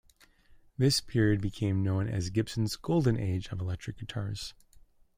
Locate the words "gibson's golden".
2.31-3.19